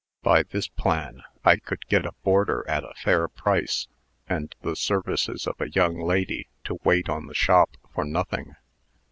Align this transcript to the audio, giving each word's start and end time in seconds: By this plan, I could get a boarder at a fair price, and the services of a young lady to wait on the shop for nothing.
By 0.23 0.41
this 0.41 0.67
plan, 0.67 1.21
I 1.45 1.57
could 1.57 1.85
get 1.85 2.07
a 2.07 2.13
boarder 2.23 2.67
at 2.67 2.83
a 2.83 2.95
fair 2.95 3.27
price, 3.27 3.87
and 4.27 4.55
the 4.61 4.75
services 4.75 5.45
of 5.45 5.61
a 5.61 5.69
young 5.69 5.99
lady 6.01 6.47
to 6.63 6.79
wait 6.83 7.07
on 7.07 7.27
the 7.27 7.35
shop 7.35 7.77
for 7.93 8.03
nothing. 8.03 8.55